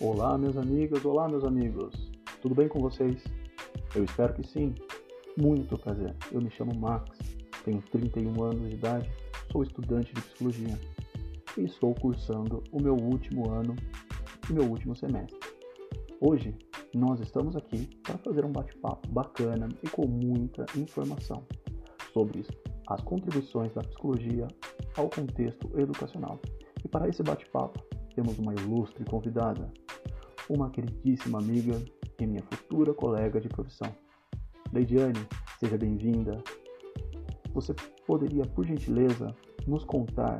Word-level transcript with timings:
Olá, 0.00 0.38
minhas 0.38 0.56
amigas, 0.56 1.04
olá, 1.04 1.28
meus 1.28 1.42
amigos. 1.42 1.92
Tudo 2.40 2.54
bem 2.54 2.68
com 2.68 2.78
vocês? 2.78 3.20
Eu 3.96 4.04
espero 4.04 4.32
que 4.32 4.46
sim. 4.46 4.72
Muito 5.36 5.76
prazer. 5.76 6.14
Eu 6.30 6.40
me 6.40 6.48
chamo 6.50 6.72
Max, 6.78 7.18
tenho 7.64 7.82
31 7.90 8.40
anos 8.44 8.68
de 8.68 8.76
idade, 8.76 9.10
sou 9.50 9.64
estudante 9.64 10.14
de 10.14 10.20
psicologia 10.20 10.78
e 11.56 11.64
estou 11.64 11.96
cursando 11.96 12.62
o 12.70 12.80
meu 12.80 12.94
último 12.94 13.50
ano 13.50 13.74
e 14.48 14.52
meu 14.52 14.70
último 14.70 14.94
semestre. 14.94 15.36
Hoje 16.20 16.54
nós 16.94 17.18
estamos 17.18 17.56
aqui 17.56 17.88
para 18.04 18.18
fazer 18.18 18.44
um 18.44 18.52
bate-papo 18.52 19.08
bacana 19.08 19.68
e 19.82 19.88
com 19.88 20.06
muita 20.06 20.64
informação 20.76 21.44
sobre 22.12 22.46
as 22.86 23.00
contribuições 23.00 23.74
da 23.74 23.82
psicologia 23.82 24.46
ao 24.96 25.10
contexto 25.10 25.68
educacional. 25.76 26.38
E 26.84 26.86
para 26.86 27.08
esse 27.08 27.24
bate-papo 27.24 27.82
temos 28.14 28.38
uma 28.38 28.54
ilustre 28.54 29.04
convidada, 29.04 29.72
uma 30.48 30.70
queridíssima 30.70 31.38
amiga 31.38 31.82
e 32.18 32.26
minha 32.26 32.42
futura 32.42 32.94
colega 32.94 33.40
de 33.40 33.48
profissão. 33.48 33.94
Leidiane, 34.72 35.26
seja 35.60 35.76
bem-vinda. 35.76 36.42
Você 37.52 37.74
poderia, 38.06 38.44
por 38.44 38.64
gentileza, 38.64 39.34
nos 39.66 39.84
contar 39.84 40.38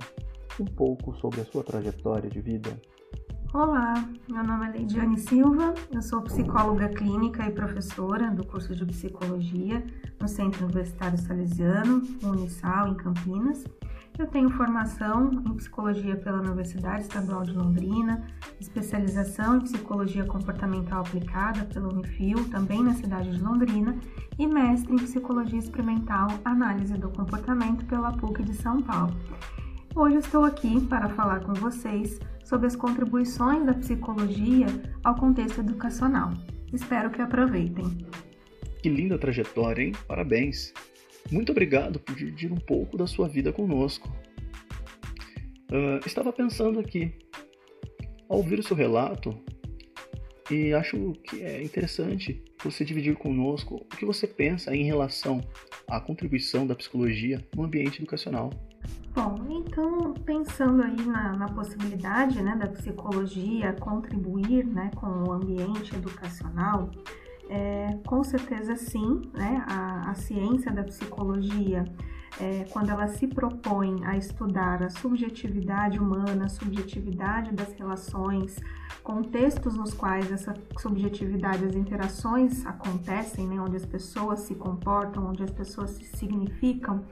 um 0.60 0.64
pouco 0.64 1.14
sobre 1.16 1.40
a 1.40 1.44
sua 1.44 1.62
trajetória 1.62 2.28
de 2.28 2.40
vida? 2.40 2.80
Olá, 3.54 3.94
meu 4.28 4.44
nome 4.44 4.68
é 4.68 4.72
Leidiane 4.72 5.18
Silva, 5.18 5.72
eu 5.90 6.02
sou 6.02 6.20
psicóloga 6.20 6.88
clínica 6.90 7.46
e 7.46 7.50
professora 7.50 8.30
do 8.30 8.46
curso 8.46 8.74
de 8.74 8.84
psicologia 8.84 9.82
no 10.20 10.28
Centro 10.28 10.64
Universitário 10.64 11.16
Salesiano, 11.16 12.02
Unisal, 12.22 12.88
em 12.88 12.94
Campinas. 12.94 13.64
Eu 14.19 14.27
tenho 14.27 14.50
formação 14.50 15.30
em 15.33 15.55
psicologia 15.55 16.16
pela 16.16 16.41
Universidade 16.41 17.02
Estadual 17.02 17.44
de 17.44 17.52
Londrina, 17.52 18.27
especialização 18.61 19.58
em 19.58 19.61
psicologia 19.61 20.24
comportamental 20.24 21.02
aplicada 21.02 21.64
pela 21.66 21.88
Unifil, 21.88 22.50
também 22.50 22.83
na 22.83 22.94
cidade 22.94 23.30
de 23.30 23.41
Londrina, 23.41 23.96
e 24.36 24.44
mestre 24.44 24.92
em 24.92 24.96
psicologia 24.96 25.61
experimental, 25.61 26.27
análise 26.44 26.94
do 26.94 27.08
comportamento 27.11 27.84
pela 27.86 28.12
PUC 28.16 28.42
de 28.42 28.55
São 28.55 28.83
Paulo. 28.83 29.14
Hoje 29.94 30.16
estou 30.16 30.44
aqui 30.44 30.80
para 30.86 31.08
falar 31.11 31.41
com 31.41 31.55
vocês 31.55 32.19
sobre 32.44 32.66
as 32.66 32.74
contribuições 32.74 33.64
da 33.64 33.74
psicologia 33.74 34.66
ao 35.05 35.14
contexto 35.14 35.61
educacional. 35.61 36.33
Espero 36.72 37.11
que 37.11 37.22
aproveitem. 37.22 37.86
Que 38.83 38.89
linda 38.89 39.16
trajetória, 39.16 39.84
hein? 39.84 39.92
Parabéns! 40.08 40.72
Muito 41.30 41.52
obrigado 41.52 42.00
por 42.00 42.14
dividir 42.14 42.50
um 42.52 42.56
pouco 42.56 42.96
da 42.96 43.06
sua 43.06 43.28
vida 43.28 43.52
conosco. 43.52 44.08
Uh, 45.70 46.00
estava 46.06 46.32
pensando 46.32 46.80
aqui, 46.80 47.12
ao 48.28 48.38
ouvir 48.38 48.58
o 48.58 48.62
seu 48.62 48.74
relato, 48.74 49.38
e 50.50 50.72
acho 50.72 51.12
que 51.24 51.42
é 51.42 51.62
interessante 51.62 52.42
você 52.64 52.84
dividir 52.84 53.14
conosco 53.16 53.74
o 53.76 53.96
que 53.96 54.06
você 54.06 54.26
pensa 54.26 54.74
em 54.74 54.84
relação 54.84 55.42
à 55.86 56.00
contribuição 56.00 56.66
da 56.66 56.74
psicologia 56.74 57.46
no 57.54 57.64
ambiente 57.64 58.00
educacional. 58.00 58.50
Bom, 59.14 59.36
então 59.50 60.14
pensando 60.24 60.82
aí 60.82 60.96
na, 61.04 61.36
na 61.36 61.48
possibilidade 61.48 62.40
né, 62.42 62.56
da 62.56 62.68
psicologia 62.68 63.74
contribuir 63.74 64.64
né, 64.64 64.90
com 64.94 65.06
o 65.06 65.32
ambiente 65.32 65.94
educacional, 65.94 66.90
é, 67.48 67.98
com 68.06 68.22
certeza 68.22 68.77
sim, 68.77 69.22
né? 69.34 69.64
A, 69.68 70.10
a 70.10 70.14
ciência 70.14 70.70
da 70.72 70.84
psicologia, 70.84 71.84
é, 72.40 72.64
quando 72.70 72.90
ela 72.90 73.08
se 73.08 73.26
propõe 73.26 74.04
a 74.04 74.16
estudar 74.16 74.82
a 74.82 74.90
subjetividade 74.90 75.98
humana, 75.98 76.44
a 76.44 76.48
subjetividade 76.48 77.52
das 77.52 77.72
relações, 77.74 78.56
contextos 79.02 79.74
nos 79.74 79.94
quais 79.94 80.30
essa 80.30 80.55
subjetividade, 80.78 81.64
as 81.64 81.74
interações 81.74 82.64
acontecem, 82.67 83.46
né? 83.46 83.61
onde 83.61 83.77
as 83.77 83.86
pessoas 83.86 84.40
se 84.40 84.55
comportam, 84.55 85.27
onde 85.27 85.42
as 85.42 85.50
pessoas 85.50 85.90
se 85.90 86.05
significam, 86.05 87.05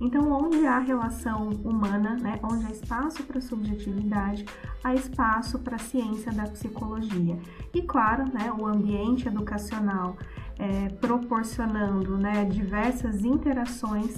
então, 0.00 0.32
onde 0.32 0.66
há 0.66 0.78
relação 0.78 1.50
humana, 1.62 2.16
né, 2.16 2.40
onde 2.42 2.64
há 2.64 2.70
espaço 2.70 3.22
para 3.24 3.38
subjetividade, 3.38 4.46
há 4.82 4.94
espaço 4.94 5.58
para 5.58 5.76
a 5.76 5.78
ciência 5.78 6.32
da 6.32 6.44
psicologia. 6.44 7.38
E 7.74 7.82
claro, 7.82 8.24
né, 8.32 8.50
o 8.50 8.66
ambiente 8.66 9.28
educacional 9.28 10.16
é, 10.58 10.88
proporcionando 10.88 12.16
né, 12.16 12.46
diversas 12.46 13.24
interações 13.24 14.16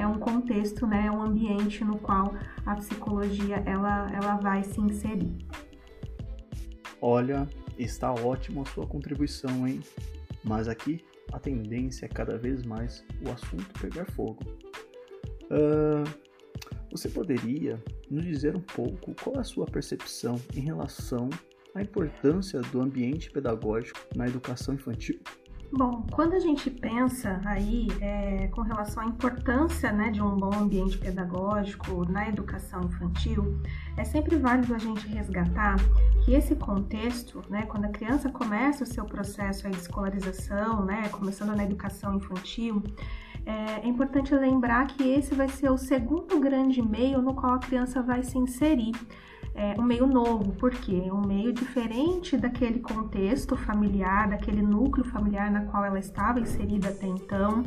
é 0.00 0.06
um 0.06 0.18
contexto, 0.18 0.86
né, 0.86 1.06
é 1.06 1.10
um 1.10 1.22
ambiente 1.22 1.84
no 1.84 1.98
qual 1.98 2.34
a 2.64 2.74
psicologia 2.76 3.56
ela, 3.66 4.10
ela 4.12 4.36
vai 4.36 4.64
se 4.64 4.80
inserir. 4.80 5.36
Olha, 7.02 7.46
está 7.78 8.10
ótima 8.12 8.62
a 8.62 8.64
sua 8.64 8.86
contribuição, 8.86 9.66
hein? 9.68 9.80
Mas 10.42 10.68
aqui 10.68 11.04
a 11.32 11.38
tendência 11.38 12.06
é 12.06 12.08
cada 12.08 12.38
vez 12.38 12.62
mais 12.62 13.04
o 13.26 13.30
assunto 13.30 13.78
pegar 13.78 14.06
fogo. 14.06 14.40
Uh, 15.50 16.08
você 16.90 17.08
poderia 17.08 17.82
nos 18.10 18.24
dizer 18.24 18.56
um 18.56 18.60
pouco 18.60 19.14
qual 19.22 19.36
é 19.36 19.40
a 19.40 19.44
sua 19.44 19.66
percepção 19.66 20.40
em 20.54 20.60
relação 20.60 21.28
à 21.74 21.82
importância 21.82 22.60
do 22.60 22.80
ambiente 22.80 23.30
pedagógico 23.30 24.00
na 24.16 24.26
educação 24.26 24.74
infantil? 24.74 25.20
Bom, 25.72 26.04
quando 26.10 26.32
a 26.32 26.40
gente 26.40 26.68
pensa 26.68 27.40
aí 27.44 27.86
é, 28.00 28.48
com 28.48 28.60
relação 28.60 29.04
à 29.04 29.06
importância 29.06 29.92
né, 29.92 30.10
de 30.10 30.20
um 30.20 30.36
bom 30.36 30.52
ambiente 30.52 30.98
pedagógico 30.98 32.04
na 32.10 32.28
educação 32.28 32.82
infantil, 32.86 33.60
é 33.96 34.04
sempre 34.04 34.36
válido 34.36 34.74
a 34.74 34.78
gente 34.78 35.06
resgatar 35.06 35.76
que 36.24 36.34
esse 36.34 36.56
contexto, 36.56 37.44
né, 37.48 37.66
quando 37.66 37.84
a 37.84 37.88
criança 37.88 38.28
começa 38.30 38.82
o 38.82 38.86
seu 38.86 39.04
processo 39.04 39.70
de 39.70 39.76
escolarização, 39.76 40.84
né, 40.84 41.08
começando 41.08 41.54
na 41.54 41.62
educação 41.62 42.16
infantil, 42.16 42.82
é, 43.46 43.84
é 43.84 43.86
importante 43.86 44.34
lembrar 44.34 44.88
que 44.88 45.08
esse 45.08 45.36
vai 45.36 45.48
ser 45.48 45.70
o 45.70 45.78
segundo 45.78 46.40
grande 46.40 46.82
meio 46.82 47.22
no 47.22 47.32
qual 47.32 47.54
a 47.54 47.58
criança 47.60 48.02
vai 48.02 48.24
se 48.24 48.36
inserir. 48.36 48.92
É 49.62 49.78
um 49.78 49.82
meio 49.82 50.06
novo, 50.06 50.52
porque 50.52 51.04
é 51.06 51.12
um 51.12 51.20
meio 51.20 51.52
diferente 51.52 52.34
daquele 52.34 52.80
contexto 52.80 53.54
familiar, 53.56 54.30
daquele 54.30 54.62
núcleo 54.62 55.04
familiar 55.04 55.50
na 55.50 55.66
qual 55.66 55.84
ela 55.84 55.98
estava 55.98 56.40
inserida 56.40 56.88
até 56.88 57.06
então, 57.06 57.62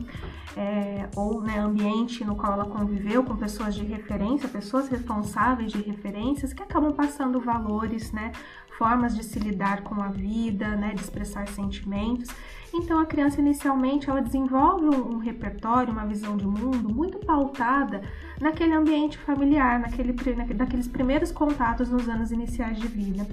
é, 0.57 1.07
ou 1.15 1.39
né, 1.39 1.59
ambiente 1.59 2.25
no 2.25 2.35
qual 2.35 2.53
ela 2.53 2.65
conviveu 2.65 3.23
com 3.23 3.35
pessoas 3.35 3.75
de 3.75 3.83
referência, 3.83 4.49
pessoas 4.49 4.87
responsáveis 4.87 5.71
de 5.71 5.83
referências 5.83 6.51
que 6.51 6.63
acabam 6.63 6.93
passando 6.93 7.39
valores, 7.39 8.11
né, 8.11 8.31
formas 8.75 9.15
de 9.15 9.23
se 9.23 9.37
lidar 9.37 9.83
com 9.83 10.01
a 10.01 10.07
vida, 10.07 10.75
né, 10.75 10.95
de 10.95 11.01
expressar 11.01 11.47
sentimentos. 11.47 12.27
Então 12.73 12.99
a 12.99 13.05
criança 13.05 13.39
inicialmente 13.39 14.09
ela 14.09 14.19
desenvolve 14.19 14.85
um, 14.85 15.19
repertório, 15.19 15.93
uma 15.93 16.07
visão 16.07 16.35
de 16.35 16.45
mundo 16.45 16.89
muito 16.91 17.19
pautada 17.19 18.01
naquele 18.41 18.73
ambiente 18.73 19.15
familiar, 19.19 19.79
naquele, 19.79 20.13
naqueles 20.57 20.87
primeiros 20.87 21.31
contatos 21.31 21.89
nos 21.89 22.09
anos 22.09 22.31
iniciais 22.31 22.79
de 22.79 22.87
vida. 22.87 23.27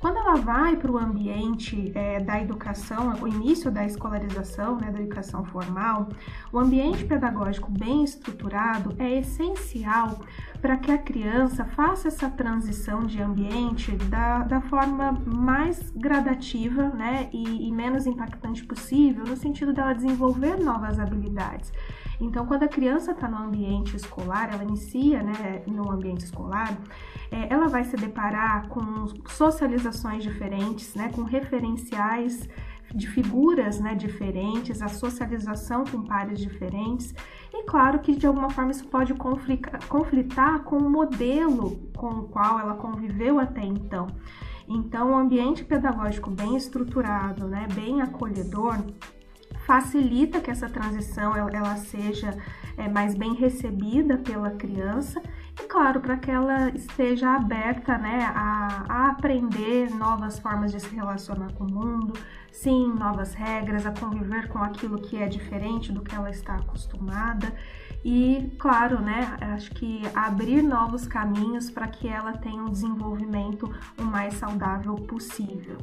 Quando 0.00 0.18
ela 0.18 0.36
vai 0.36 0.76
para 0.76 0.90
o 0.90 0.98
ambiente 0.98 1.92
é, 1.94 2.20
da 2.20 2.40
educação, 2.40 3.14
o 3.20 3.28
início 3.28 3.70
da 3.70 3.84
escolarização, 3.84 4.76
né, 4.76 4.90
da 4.90 5.00
educação 5.00 5.44
formal, 5.44 6.08
o 6.52 6.58
ambiente 6.58 7.04
pedagógico 7.04 7.70
bem 7.70 8.04
estruturado 8.04 8.94
é 8.98 9.18
essencial 9.18 10.20
para 10.60 10.76
que 10.76 10.90
a 10.90 10.98
criança 10.98 11.64
faça 11.64 12.08
essa 12.08 12.28
transição 12.28 13.06
de 13.06 13.22
ambiente 13.22 13.92
da, 13.92 14.38
da 14.40 14.60
forma 14.60 15.12
mais 15.24 15.90
gradativa 15.90 16.88
né, 16.90 17.28
e, 17.32 17.68
e 17.68 17.72
menos 17.72 18.06
impactante 18.06 18.64
possível, 18.64 18.85
no 18.94 19.36
sentido 19.36 19.72
dela 19.72 19.92
desenvolver 19.92 20.56
novas 20.56 20.98
habilidades. 20.98 21.72
Então, 22.20 22.46
quando 22.46 22.62
a 22.62 22.68
criança 22.68 23.12
está 23.12 23.28
no 23.28 23.36
ambiente 23.36 23.94
escolar, 23.94 24.52
ela 24.52 24.62
inicia 24.62 25.22
né, 25.22 25.62
no 25.66 25.90
ambiente 25.90 26.24
escolar, 26.24 26.76
é, 27.30 27.52
ela 27.52 27.68
vai 27.68 27.84
se 27.84 27.96
deparar 27.96 28.68
com 28.68 29.06
socializações 29.28 30.22
diferentes, 30.22 30.94
né, 30.94 31.10
com 31.14 31.22
referenciais 31.22 32.48
de 32.94 33.06
figuras 33.08 33.80
né, 33.80 33.94
diferentes, 33.94 34.80
a 34.80 34.88
socialização 34.88 35.84
com 35.84 36.02
pares 36.02 36.38
diferentes, 36.38 37.14
e 37.52 37.64
claro 37.64 37.98
que 37.98 38.14
de 38.14 38.26
alguma 38.26 38.48
forma 38.48 38.70
isso 38.70 38.86
pode 38.86 39.12
conflitar 39.88 40.60
com 40.62 40.78
o 40.78 40.90
modelo 40.90 41.90
com 41.96 42.08
o 42.08 42.22
qual 42.28 42.60
ela 42.60 42.74
conviveu 42.74 43.38
até 43.38 43.62
então. 43.62 44.06
Então, 44.68 45.12
o 45.12 45.16
ambiente 45.16 45.64
pedagógico 45.64 46.30
bem 46.30 46.56
estruturado, 46.56 47.46
né, 47.46 47.66
bem 47.74 48.00
acolhedor, 48.00 48.78
facilita 49.66 50.40
que 50.40 50.50
essa 50.50 50.68
transição 50.68 51.36
ela, 51.36 51.76
seja 51.76 52.36
é, 52.76 52.88
mais 52.88 53.14
bem 53.14 53.34
recebida 53.34 54.18
pela 54.18 54.50
criança 54.50 55.22
claro, 55.68 56.00
para 56.00 56.16
que 56.16 56.30
ela 56.30 56.70
esteja 56.70 57.34
aberta 57.34 57.96
né, 57.98 58.20
a, 58.34 58.84
a, 58.88 59.10
aprender 59.10 59.90
novas 59.90 60.38
formas 60.38 60.72
de 60.72 60.80
se 60.80 60.94
relacionar 60.94 61.52
com 61.54 61.64
o 61.64 61.70
mundo, 61.70 62.14
sim, 62.52 62.92
novas 62.94 63.34
regras, 63.34 63.86
a 63.86 63.92
conviver 63.92 64.48
com 64.48 64.58
aquilo 64.58 65.00
que 65.00 65.16
é 65.16 65.26
diferente 65.26 65.92
do 65.92 66.02
que 66.02 66.14
ela 66.14 66.30
está 66.30 66.56
acostumada. 66.56 67.52
E, 68.04 68.52
claro, 68.58 69.00
né, 69.00 69.36
acho 69.54 69.70
que 69.72 70.02
abrir 70.14 70.62
novos 70.62 71.06
caminhos 71.06 71.70
para 71.70 71.88
que 71.88 72.06
ela 72.06 72.32
tenha 72.34 72.62
um 72.62 72.70
desenvolvimento 72.70 73.68
o 73.98 74.02
mais 74.02 74.34
saudável 74.34 74.94
possível. 74.94 75.78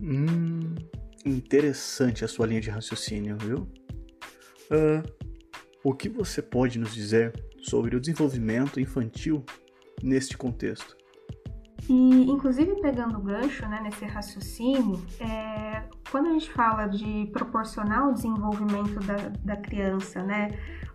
Hum, 0.00 0.74
interessante 1.24 2.24
a 2.24 2.28
sua 2.28 2.46
linha 2.46 2.60
de 2.60 2.70
raciocínio, 2.70 3.38
viu? 3.38 3.68
Uh, 4.70 5.21
o 5.84 5.92
que 5.94 6.08
você 6.08 6.40
pode 6.40 6.78
nos 6.78 6.94
dizer 6.94 7.32
sobre 7.60 7.96
o 7.96 8.00
desenvolvimento 8.00 8.80
infantil 8.80 9.44
neste 10.02 10.36
contexto? 10.36 10.96
E, 11.88 12.30
inclusive, 12.30 12.80
pegando 12.80 13.18
o 13.18 13.22
gancho 13.22 13.66
né, 13.68 13.80
nesse 13.82 14.04
raciocínio, 14.04 15.04
é, 15.18 15.82
quando 16.10 16.28
a 16.28 16.32
gente 16.32 16.50
fala 16.52 16.86
de 16.86 17.28
proporcionar 17.32 18.08
o 18.08 18.12
desenvolvimento 18.12 19.00
da, 19.00 19.16
da 19.44 19.56
criança, 19.56 20.22
né, 20.22 20.50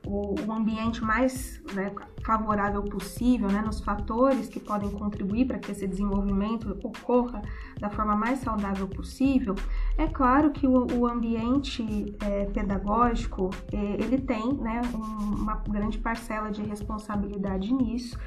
o, 0.08 0.36
o 0.48 0.52
ambiente 0.52 1.04
mais 1.04 1.62
né, 1.74 1.92
favorável 2.26 2.82
possível, 2.84 3.50
né, 3.50 3.62
nos 3.62 3.82
fatores 3.82 4.48
que 4.48 4.60
podem 4.60 4.90
contribuir 4.92 5.46
para 5.46 5.60
que 5.60 5.72
esse 5.72 5.86
desenvolvimento 5.86 6.78
ocorra 6.84 7.42
da 7.80 7.90
forma 7.90 8.16
mais 8.16 8.40
saudável 8.40 8.88
possível, 8.88 9.56
é 9.98 10.08
claro 10.08 10.52
que 10.52 10.66
o, 10.66 10.88
o 10.98 11.06
ambiente 11.06 12.16
é, 12.22 12.46
pedagógico 12.46 13.50
é, 13.72 13.78
ele 14.02 14.20
tem 14.20 14.54
né, 14.54 14.82
um, 14.94 15.36
uma 15.36 15.56
grande 15.68 15.98
parcela 15.98 16.50
de 16.50 16.64
responsabilidade 16.64 17.74
nisso 17.74 18.18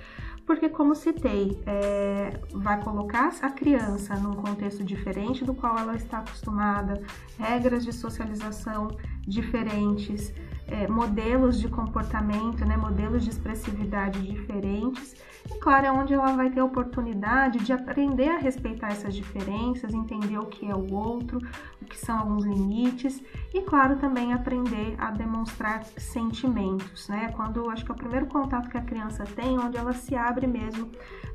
porque, 0.50 0.68
como 0.68 0.96
citei, 0.96 1.62
é, 1.64 2.40
vai 2.52 2.82
colocar 2.82 3.32
a 3.40 3.50
criança 3.50 4.16
num 4.16 4.34
contexto 4.34 4.82
diferente 4.82 5.44
do 5.44 5.54
qual 5.54 5.78
ela 5.78 5.94
está 5.94 6.18
acostumada, 6.18 7.00
regras 7.38 7.84
de 7.84 7.92
socialização 7.92 8.88
diferentes, 9.20 10.34
é, 10.70 10.87
modelos 10.87 11.58
de 11.58 11.69
comportamento, 11.69 12.64
né, 12.64 12.76
modelos 12.76 13.25
de 13.25 13.31
expressividade 13.31 14.22
diferentes. 14.22 15.14
E 15.50 15.58
claro, 15.58 15.87
é 15.87 15.90
onde 15.93 16.14
ela 16.14 16.32
vai 16.32 16.50
ter 16.50 16.61
a 16.61 16.64
oportunidade 16.64 17.58
de 17.58 17.72
aprender 17.72 18.28
a 18.28 18.38
respeitar 18.38 18.88
essas 18.88 19.14
diferenças, 19.14 19.93
entender 19.93 20.38
o 20.38 20.46
que 20.46 20.70
é 20.70 20.75
o 20.75 20.93
outro, 20.93 21.40
o 21.82 21.84
que 21.84 21.99
são 21.99 22.19
alguns 22.19 22.44
limites 22.44 23.22
e 23.52 23.61
claro 23.62 23.96
também 23.96 24.32
aprender 24.32 24.94
a 24.99 25.11
demonstrar 25.11 25.84
sentimentos, 25.96 27.08
né? 27.08 27.32
Quando 27.34 27.69
acho 27.70 27.84
que 27.84 27.90
é 27.90 27.94
o 27.94 27.99
primeiro 27.99 28.26
contato 28.26 28.69
que 28.69 28.78
a 28.78 28.82
criança 28.82 29.25
tem, 29.25 29.58
onde 29.58 29.76
ela 29.76 29.93
se 29.93 30.14
abre 30.14 30.46
mesmo 30.46 30.90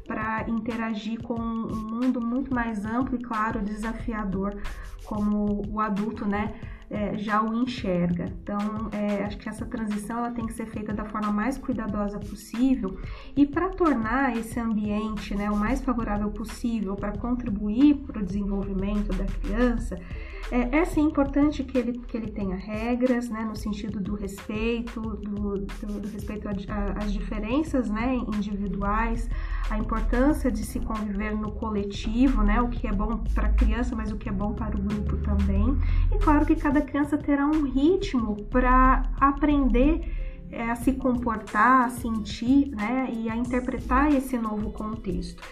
para 0.07 0.47
interagir 0.47 1.21
com 1.21 1.33
um 1.33 1.75
mundo 1.75 2.21
muito 2.21 2.53
mais 2.53 2.85
amplo 2.85 3.15
e 3.15 3.21
claro, 3.21 3.61
desafiador, 3.61 4.55
como 5.03 5.63
o 5.67 5.79
adulto, 5.79 6.25
né? 6.25 6.53
É, 6.95 7.17
já 7.17 7.41
o 7.41 7.53
enxerga. 7.53 8.25
Então, 8.41 8.89
é, 8.93 9.25
acho 9.25 9.37
que 9.37 9.49
essa 9.49 9.65
transição 9.65 10.19
ela 10.19 10.31
tem 10.31 10.45
que 10.45 10.53
ser 10.53 10.65
feita 10.65 10.93
da 10.93 11.03
forma 11.03 11.29
mais 11.29 11.57
cuidadosa 11.57 12.17
possível 12.19 12.97
e 13.35 13.45
para 13.45 13.69
tornar 13.69 14.37
esse 14.37 14.57
ambiente 14.59 15.35
né, 15.35 15.51
o 15.51 15.57
mais 15.57 15.81
favorável 15.81 16.29
possível 16.31 16.95
para 16.95 17.11
contribuir 17.11 17.95
para 17.95 18.21
o 18.21 18.25
desenvolvimento 18.25 19.09
da 19.09 19.25
criança, 19.25 19.99
é, 20.51 20.77
é 20.77 20.85
sim 20.85 21.01
importante 21.01 21.63
que 21.63 21.77
ele, 21.77 21.99
que 22.07 22.15
ele 22.15 22.31
tenha 22.31 22.55
regras, 22.55 23.29
né, 23.29 23.43
no 23.43 23.55
sentido 23.55 23.99
do 23.99 24.13
respeito, 24.15 25.01
do, 25.01 25.57
do, 25.57 25.99
do 25.99 26.07
respeito 26.07 26.47
às 26.47 27.11
diferenças 27.11 27.89
né, 27.89 28.15
individuais, 28.15 29.27
a 29.69 29.79
importância 29.79 30.51
de 30.51 30.63
se 30.63 30.79
conviver 30.79 31.35
no 31.35 31.51
coletivo, 31.53 32.43
né, 32.43 32.61
o 32.61 32.69
que 32.69 32.87
é 32.87 32.91
bom 32.91 33.17
para 33.33 33.47
a 33.47 33.53
criança, 33.53 33.95
mas 33.95 34.11
o 34.11 34.17
que 34.17 34.29
é 34.29 34.31
bom 34.31 34.53
para 34.53 34.77
o 34.77 34.81
grupo 34.81 35.17
também. 35.17 35.77
E 36.13 36.17
claro 36.19 36.45
que 36.45 36.55
cada 36.55 36.81
criança 36.85 37.17
terá 37.17 37.45
um 37.45 37.63
ritmo 37.63 38.45
para 38.45 39.11
aprender 39.19 40.24
é, 40.55 40.71
a 40.71 40.75
se 40.75 40.93
comportar, 40.93 41.85
a 41.85 41.89
sentir 41.89 42.69
né, 42.69 43.09
e 43.11 43.29
a 43.29 43.35
interpretar 43.35 44.13
esse 44.13 44.37
novo 44.37 44.71
contexto. 44.71 45.43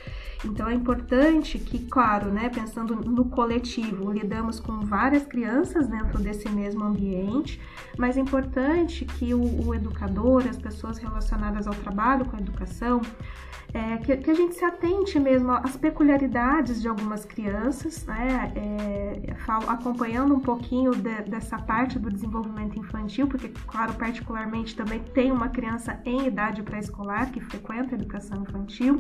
Então 0.46 0.68
é 0.68 0.74
importante 0.74 1.58
que, 1.58 1.80
claro, 1.80 2.30
né, 2.30 2.50
pensando 2.50 2.96
no 2.96 3.26
coletivo, 3.26 4.12
lidamos 4.12 4.60
com 4.60 4.82
várias 4.82 5.26
crianças 5.26 5.88
dentro 5.88 6.20
desse 6.20 6.50
mesmo 6.50 6.84
ambiente, 6.84 7.62
mas 7.98 8.18
é 8.18 8.22
importante 8.22 9.06
que 9.06 9.34
o, 9.34 9.68
o 9.68 9.76
educador, 9.76 10.46
as 10.50 10.58
pessoas 10.58 10.98
relacionadas 10.98 11.66
ao 11.68 11.74
trabalho 11.74 12.26
com 12.26 12.36
a 12.36 12.40
educação, 12.40 13.02
é, 13.74 13.98
que, 13.98 14.18
que, 14.18 14.30
a 14.30 14.34
gente 14.36 14.54
se 14.54 14.64
atente 14.64 15.20
mesmo 15.20 15.52
às 15.52 15.76
peculiaridades 15.76 16.80
de 16.80 16.88
algumas 16.88 17.26
crianças, 17.26 18.06
né? 18.06 18.54
É, 18.56 19.34
acompanhando 19.68 20.36
um 20.36 20.40
pouquinho 20.40 20.92
de, 20.92 21.24
dessa 21.24 21.58
parte 21.58 21.98
do 21.98 22.12
desenvolvimento 22.12 22.78
infantil, 22.78 23.28
porque, 23.28 23.50
claro, 23.66 23.94
particularmente 23.94 24.76
também 24.76 24.93
tem 25.00 25.32
uma 25.32 25.50
criança 25.50 26.00
em 26.06 26.28
idade 26.28 26.64
pré-escolar 26.64 27.32
que 27.32 27.40
frequenta 27.40 27.96
a 27.96 27.98
educação 27.98 28.42
infantil 28.42 29.00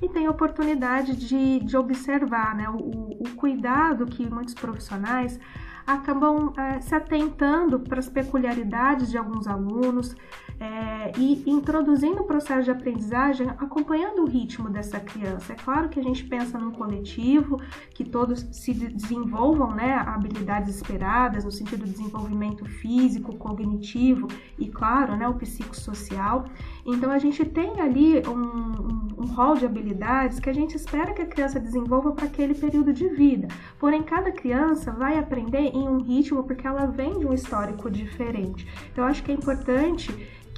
e 0.00 0.08
tem 0.08 0.26
a 0.26 0.30
oportunidade 0.30 1.16
de, 1.16 1.60
de 1.60 1.76
observar 1.76 2.54
né? 2.54 2.68
o, 2.68 3.22
o 3.22 3.30
cuidado 3.36 4.06
que 4.06 4.28
muitos 4.28 4.54
profissionais 4.54 5.38
acabam 5.86 6.52
é, 6.56 6.80
se 6.80 6.94
atentando 6.94 7.80
para 7.80 7.98
as 7.98 8.08
peculiaridades 8.08 9.10
de 9.10 9.18
alguns 9.18 9.46
alunos, 9.46 10.14
é, 10.60 11.12
e 11.18 11.42
introduzindo 11.46 12.22
o 12.22 12.24
processo 12.24 12.64
de 12.64 12.70
aprendizagem, 12.70 13.48
acompanhando 13.50 14.22
o 14.22 14.26
ritmo 14.26 14.70
dessa 14.70 15.00
criança. 15.00 15.52
É 15.52 15.56
claro 15.56 15.88
que 15.88 15.98
a 15.98 16.02
gente 16.02 16.24
pensa 16.24 16.58
num 16.58 16.70
coletivo, 16.70 17.60
que 17.90 18.04
todos 18.04 18.46
se 18.52 18.72
desenvolvam 18.72 19.74
né, 19.74 19.94
habilidades 19.94 20.74
esperadas, 20.74 21.44
no 21.44 21.50
sentido 21.50 21.84
do 21.84 21.90
desenvolvimento 21.90 22.64
físico, 22.64 23.36
cognitivo 23.36 24.28
e, 24.58 24.68
claro, 24.68 25.16
né, 25.16 25.28
o 25.28 25.34
psicossocial. 25.34 26.44
Então, 26.86 27.10
a 27.10 27.18
gente 27.18 27.44
tem 27.44 27.80
ali 27.80 28.22
um, 28.26 29.22
um, 29.22 29.26
rol 29.26 29.54
de 29.54 29.66
habilidades 29.66 30.38
que 30.38 30.50
a 30.50 30.52
gente 30.52 30.76
espera 30.76 31.12
que 31.12 31.22
a 31.22 31.26
criança 31.26 31.58
desenvolva 31.58 32.12
para 32.12 32.26
aquele 32.26 32.54
período 32.54 32.92
de 32.92 33.08
vida. 33.08 33.48
Porém, 33.78 34.02
cada 34.02 34.30
criança 34.30 34.90
vai 34.92 35.18
aprender 35.18 35.70
em 35.74 35.88
um 35.88 35.98
ritmo 35.98 36.44
porque 36.44 36.66
ela 36.66 36.86
vem 36.86 37.18
de 37.18 37.26
um 37.26 37.32
histórico 37.32 37.90
diferente. 37.90 38.66
Então, 38.92 39.04
acho 39.04 39.22
que 39.22 39.30
é 39.30 39.34
importante 39.34 40.12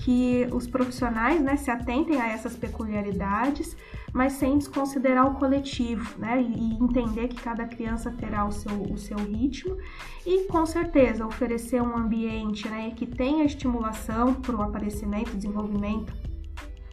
que 0.05 0.47
os 0.53 0.67
profissionais 0.67 1.41
né, 1.41 1.56
se 1.56 1.71
atentem 1.71 2.21
a 2.21 2.29
essas 2.29 2.55
peculiaridades, 2.55 3.75
mas 4.12 4.35
sem 4.35 4.59
desconsiderar 4.59 5.27
o 5.27 5.39
coletivo, 5.39 6.19
né? 6.19 6.43
E 6.43 6.75
entender 6.75 7.29
que 7.29 7.41
cada 7.41 7.65
criança 7.65 8.11
terá 8.11 8.45
o 8.45 8.53
seu, 8.53 8.83
o 8.83 8.99
seu 8.99 9.17
ritmo 9.17 9.79
e, 10.27 10.45
com 10.47 10.67
certeza, 10.67 11.27
oferecer 11.27 11.81
um 11.81 11.97
ambiente 11.97 12.69
né, 12.69 12.91
que 12.95 13.06
tenha 13.06 13.45
estimulação 13.45 14.35
para 14.35 14.55
o 14.55 14.61
aparecimento 14.61 15.32
e 15.32 15.37
desenvolvimento 15.37 16.13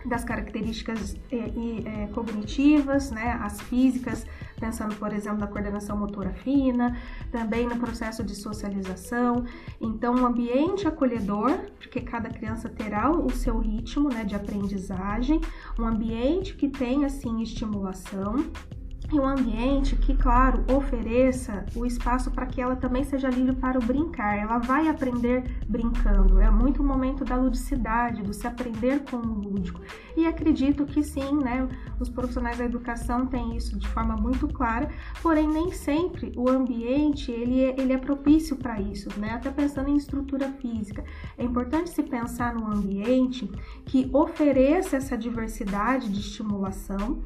das 0.05 0.23
características 0.23 1.15
é, 1.31 2.07
cognitivas, 2.07 3.11
né, 3.11 3.39
as 3.41 3.61
físicas, 3.61 4.25
pensando, 4.59 4.95
por 4.95 5.13
exemplo, 5.13 5.39
na 5.39 5.47
coordenação 5.47 5.97
motora 5.97 6.31
fina, 6.33 6.97
também 7.31 7.67
no 7.67 7.77
processo 7.77 8.23
de 8.23 8.35
socialização. 8.35 9.45
Então, 9.79 10.15
um 10.15 10.25
ambiente 10.25 10.87
acolhedor, 10.87 11.51
porque 11.77 12.01
cada 12.01 12.29
criança 12.29 12.69
terá 12.69 13.09
o 13.09 13.29
seu 13.31 13.57
ritmo 13.59 14.09
né, 14.09 14.23
de 14.23 14.35
aprendizagem, 14.35 15.41
um 15.79 15.85
ambiente 15.85 16.55
que 16.55 16.69
tenha, 16.69 17.07
assim, 17.07 17.41
estimulação, 17.41 18.45
e 19.11 19.19
um 19.19 19.27
ambiente 19.27 19.95
que, 19.95 20.15
claro, 20.15 20.63
ofereça 20.73 21.65
o 21.75 21.85
espaço 21.85 22.31
para 22.31 22.45
que 22.45 22.61
ela 22.61 22.75
também 22.75 23.03
seja 23.03 23.29
livre 23.29 23.55
para 23.55 23.77
o 23.77 23.83
brincar. 23.83 24.37
Ela 24.37 24.57
vai 24.57 24.87
aprender 24.87 25.43
brincando. 25.67 26.39
É 26.39 26.49
muito 26.49 26.81
o 26.81 26.85
momento 26.85 27.25
da 27.25 27.35
ludicidade, 27.35 28.23
do 28.23 28.33
se 28.33 28.47
aprender 28.47 29.03
com 29.03 29.17
o 29.17 29.39
lúdico. 29.39 29.81
E 30.15 30.25
acredito 30.25 30.85
que 30.85 31.03
sim, 31.03 31.35
né? 31.43 31.67
Os 31.99 32.09
profissionais 32.09 32.57
da 32.57 32.65
educação 32.65 33.25
têm 33.27 33.55
isso 33.55 33.77
de 33.77 33.87
forma 33.89 34.15
muito 34.15 34.47
clara, 34.47 34.89
porém 35.21 35.47
nem 35.47 35.71
sempre 35.71 36.31
o 36.35 36.49
ambiente 36.49 37.31
ele 37.31 37.63
é, 37.63 37.75
ele 37.79 37.93
é 37.93 37.97
propício 37.97 38.55
para 38.55 38.79
isso, 38.79 39.09
né? 39.19 39.31
Até 39.31 39.49
pensando 39.51 39.89
em 39.89 39.97
estrutura 39.97 40.49
física. 40.53 41.03
É 41.37 41.43
importante 41.43 41.89
se 41.89 42.03
pensar 42.03 42.55
num 42.55 42.67
ambiente 42.67 43.49
que 43.85 44.09
ofereça 44.13 44.97
essa 44.97 45.17
diversidade 45.17 46.09
de 46.09 46.19
estimulação 46.19 47.21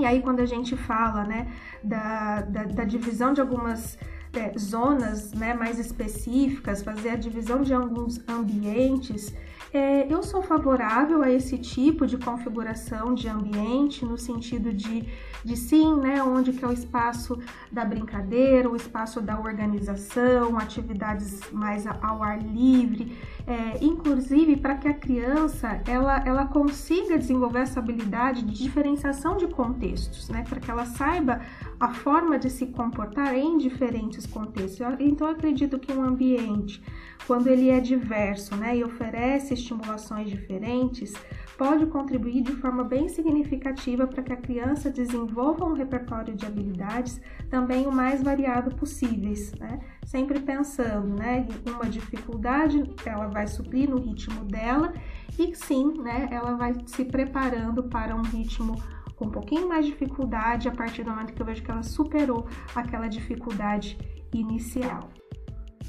e 0.00 0.04
aí, 0.04 0.22
quando 0.22 0.40
a 0.40 0.46
gente 0.46 0.76
fala 0.76 1.24
né, 1.24 1.46
da, 1.82 2.40
da, 2.42 2.64
da 2.64 2.84
divisão 2.84 3.32
de 3.32 3.40
algumas 3.40 3.98
é, 4.32 4.56
zonas 4.58 5.32
né, 5.32 5.52
mais 5.54 5.78
específicas, 5.78 6.82
fazer 6.82 7.10
a 7.10 7.16
divisão 7.16 7.62
de 7.62 7.74
alguns 7.74 8.20
ambientes, 8.28 9.34
é, 9.72 10.12
eu 10.12 10.22
sou 10.22 10.42
favorável 10.42 11.22
a 11.22 11.30
esse 11.30 11.56
tipo 11.56 12.06
de 12.06 12.18
configuração 12.18 13.14
de 13.14 13.28
ambiente, 13.28 14.04
no 14.04 14.18
sentido 14.18 14.72
de, 14.72 15.06
de 15.44 15.56
sim, 15.56 15.96
né, 15.96 16.22
onde 16.22 16.52
que 16.52 16.64
é 16.64 16.68
o 16.68 16.72
espaço 16.72 17.38
da 17.70 17.84
brincadeira, 17.84 18.68
o 18.68 18.74
espaço 18.74 19.20
da 19.20 19.38
organização, 19.38 20.58
atividades 20.58 21.40
mais 21.52 21.86
ao 21.86 22.22
ar 22.22 22.42
livre, 22.42 23.16
é, 23.46 23.84
inclusive 23.84 24.56
para 24.56 24.74
que 24.74 24.88
a 24.88 24.94
criança 24.94 25.80
ela, 25.86 26.22
ela 26.26 26.46
consiga 26.46 27.16
desenvolver 27.16 27.60
essa 27.60 27.78
habilidade 27.78 28.42
de 28.42 28.52
diferenciação 28.52 29.36
de 29.36 29.46
contextos, 29.46 30.28
né? 30.28 30.44
Para 30.48 30.60
que 30.60 30.70
ela 30.70 30.84
saiba 30.84 31.40
a 31.80 31.88
forma 31.94 32.38
de 32.38 32.50
se 32.50 32.66
comportar 32.66 33.34
em 33.34 33.56
diferentes 33.56 34.26
contextos. 34.26 34.86
Então, 35.00 35.26
eu 35.26 35.32
acredito 35.32 35.78
que 35.78 35.90
um 35.90 36.02
ambiente, 36.02 36.82
quando 37.26 37.46
ele 37.46 37.70
é 37.70 37.80
diverso, 37.80 38.54
né, 38.54 38.76
e 38.76 38.84
oferece 38.84 39.54
estimulações 39.54 40.28
diferentes, 40.28 41.14
pode 41.56 41.86
contribuir 41.86 42.42
de 42.42 42.52
forma 42.52 42.84
bem 42.84 43.08
significativa 43.08 44.06
para 44.06 44.22
que 44.22 44.32
a 44.32 44.36
criança 44.36 44.90
desenvolva 44.90 45.64
um 45.64 45.72
repertório 45.72 46.34
de 46.34 46.44
habilidades 46.44 47.20
também 47.48 47.86
o 47.86 47.92
mais 47.92 48.22
variado 48.22 48.74
possíveis, 48.76 49.52
né? 49.58 49.80
Sempre 50.04 50.40
pensando, 50.40 51.14
né, 51.18 51.46
uma 51.66 51.84
dificuldade 51.84 52.82
ela 53.04 53.26
vai 53.26 53.46
suprir 53.46 53.88
no 53.88 53.98
ritmo 53.98 54.44
dela 54.44 54.92
e 55.38 55.54
sim, 55.54 55.94
né, 55.98 56.28
ela 56.30 56.56
vai 56.56 56.74
se 56.86 57.04
preparando 57.04 57.82
para 57.84 58.14
um 58.14 58.22
ritmo 58.22 58.80
com 59.20 59.26
um 59.26 59.30
pouquinho 59.30 59.68
mais 59.68 59.84
de 59.84 59.92
dificuldade 59.92 60.66
a 60.66 60.72
partir 60.72 61.04
do 61.04 61.10
momento 61.10 61.34
que 61.34 61.42
eu 61.42 61.44
vejo 61.44 61.62
que 61.62 61.70
ela 61.70 61.82
superou 61.82 62.48
aquela 62.74 63.06
dificuldade 63.06 63.98
inicial. 64.32 65.10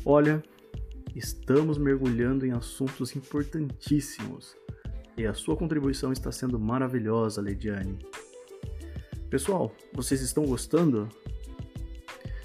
Olha, 0.06 0.44
estamos 1.16 1.78
mergulhando 1.78 2.46
em 2.46 2.52
assuntos 2.52 3.16
importantíssimos 3.16 4.58
e 5.18 5.26
a 5.26 5.34
sua 5.34 5.56
contribuição 5.56 6.12
está 6.12 6.30
sendo 6.30 6.60
maravilhosa, 6.60 7.42
Lediane. 7.42 8.00
Pessoal, 9.30 9.74
vocês 9.94 10.20
estão 10.22 10.44
gostando? 10.44 11.08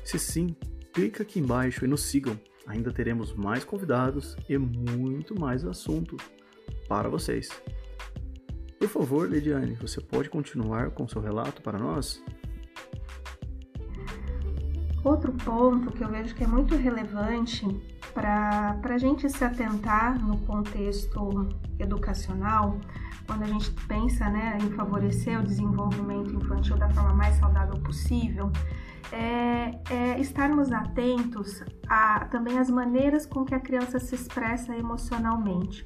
Se 0.05 0.21
sim, 0.21 0.55
clica 0.93 1.25
aqui 1.25 1.41
embaixo 1.41 1.85
e 1.85 1.89
nos 1.89 2.03
sigam. 2.03 2.39
Ainda 2.65 2.93
teremos 2.93 3.35
mais 3.35 3.65
convidados 3.65 4.37
e 4.49 4.57
muito 4.57 5.37
mais 5.39 5.65
assunto 5.65 6.17
para 6.89 7.09
vocês. 7.09 7.49
Por 8.87 9.03
favor, 9.03 9.29
Lediane, 9.29 9.75
você 9.75 10.01
pode 10.01 10.31
continuar 10.31 10.91
com 10.91 11.09
seu 11.09 11.21
relato 11.21 11.61
para 11.61 11.77
nós? 11.77 12.23
Outro 15.03 15.33
ponto 15.33 15.91
que 15.91 16.05
eu 16.05 16.09
vejo 16.09 16.33
que 16.37 16.45
é 16.45 16.47
muito 16.47 16.77
relevante 16.77 17.67
para 18.15 18.79
a 18.81 18.99
gente 18.99 19.29
se 19.29 19.45
atentar 19.45 20.25
no 20.25 20.39
contexto 20.43 21.49
educacional, 21.81 22.79
quando 23.27 23.43
a 23.43 23.47
gente 23.47 23.73
pensa 23.89 24.31
né, 24.31 24.57
em 24.63 24.71
favorecer 24.71 25.41
o 25.41 25.43
desenvolvimento 25.43 26.33
infantil 26.37 26.77
da 26.77 26.89
forma 26.91 27.13
mais 27.13 27.35
saudável 27.35 27.81
possível, 27.81 28.53
é, 29.11 29.81
é 29.91 30.21
estarmos 30.21 30.71
atentos 30.71 31.61
a 31.89 32.25
também 32.27 32.57
as 32.57 32.71
maneiras 32.71 33.27
com 33.27 33.45
que 33.45 33.55
a 33.55 33.61
criança 33.61 33.99
se 33.99 34.15
expressa 34.15 34.77
emocionalmente. 34.77 35.85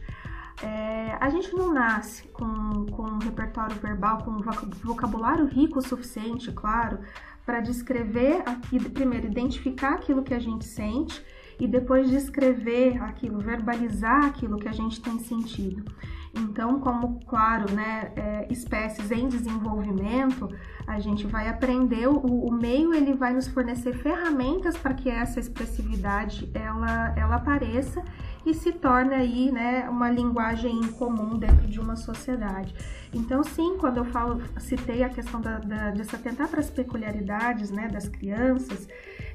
É, 0.63 1.17
a 1.19 1.31
gente 1.31 1.55
não 1.55 1.73
nasce 1.73 2.29
com, 2.29 2.87
com 2.87 3.03
um 3.03 3.19
repertório 3.19 3.77
verbal, 3.77 4.19
com 4.19 4.31
um 4.31 4.43
vocabulário 4.85 5.47
rico 5.47 5.79
o 5.79 5.83
suficiente, 5.83 6.53
claro, 6.53 6.99
para 7.47 7.61
descrever, 7.61 8.43
aqui, 8.47 8.79
primeiro, 8.91 9.27
identificar 9.27 9.95
aquilo 9.95 10.23
que 10.23 10.35
a 10.35 10.39
gente 10.39 10.65
sente 10.65 11.25
e 11.59 11.67
depois 11.67 12.11
descrever 12.11 13.03
aquilo, 13.03 13.39
verbalizar 13.39 14.25
aquilo 14.25 14.59
que 14.59 14.69
a 14.69 14.73
gente 14.73 15.01
tem 15.01 15.19
sentido. 15.19 15.85
Então, 16.33 16.79
como, 16.79 17.19
claro, 17.27 17.73
né, 17.73 18.13
é, 18.15 18.47
espécies 18.51 19.11
em 19.11 19.29
desenvolvimento, 19.29 20.49
a 20.87 21.01
gente 21.01 21.27
vai 21.27 21.49
aprender, 21.49 22.07
o, 22.07 22.19
o 22.19 22.53
meio 22.53 22.95
ele 22.95 23.15
vai 23.15 23.33
nos 23.33 23.49
fornecer 23.49 23.95
ferramentas 23.95 24.77
para 24.77 24.95
que 24.95 25.11
essa 25.11 25.41
expressividade 25.41 26.49
ela, 26.55 27.15
ela 27.17 27.37
apareça 27.37 28.03
e 28.45 28.55
se 28.55 28.73
torne 28.73 29.15
aí, 29.15 29.53
né, 29.53 29.89
uma 29.89 30.11
linguagem 30.11 30.81
comum 30.93 31.39
dentro 31.39 31.67
de 31.67 31.79
uma 31.79 31.97
sociedade. 31.97 32.75
Então, 33.13 33.43
sim, 33.43 33.77
quando 33.79 33.99
eu 33.99 34.05
falo, 34.05 34.41
citei 34.59 35.03
a 35.03 35.09
questão 35.09 35.41
da, 35.41 35.59
da, 35.59 35.91
de 35.91 36.05
se 36.05 36.15
atentar 36.15 36.49
para 36.49 36.61
as 36.61 36.71
peculiaridades, 36.71 37.71
né, 37.71 37.89
das 37.89 38.09
crianças, 38.09 38.89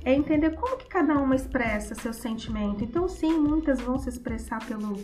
é 0.05 0.13
entender 0.13 0.51
como 0.51 0.77
que 0.77 0.85
cada 0.85 1.17
uma 1.17 1.35
expressa 1.35 1.95
seu 1.95 2.13
sentimento. 2.13 2.83
Então, 2.83 3.07
sim, 3.07 3.39
muitas 3.39 3.81
vão 3.81 3.97
se 3.97 4.07
expressar 4.07 4.63
pelo, 4.67 4.95